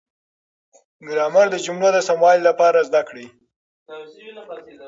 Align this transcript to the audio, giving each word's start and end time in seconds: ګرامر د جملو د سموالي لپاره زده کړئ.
ګرامر 1.07 1.45
د 1.51 1.55
جملو 1.65 1.89
د 1.93 1.97
سموالي 2.07 2.41
لپاره 2.49 2.79
زده 2.87 3.01
کړئ. 3.09 3.27